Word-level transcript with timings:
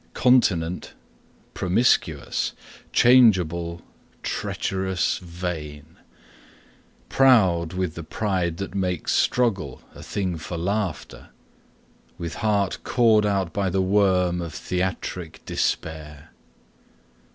Continent, 0.15 0.95
promiscuous, 1.53 2.53
changeable, 2.91 3.83
treacherous, 4.23 5.19
vain, 5.19 5.85
Proud, 7.07 7.73
with 7.73 7.93
the 7.93 8.01
pride 8.03 8.57
that 8.57 8.73
makes 8.73 9.11
struggle 9.11 9.83
a 9.93 10.01
thing 10.01 10.37
for 10.39 10.57
laughter; 10.57 11.29
With 12.17 12.33
heart 12.41 12.79
cored 12.83 13.27
out 13.27 13.53
by 13.53 13.69
the 13.69 13.79
worm 13.83 14.41
of 14.41 14.55
theatric 14.55 15.45
despair. 15.45 16.31